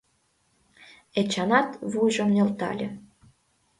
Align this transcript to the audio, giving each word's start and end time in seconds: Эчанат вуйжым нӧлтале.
Эчанат 1.19 1.69
вуйжым 1.91 2.29
нӧлтале. 2.35 2.87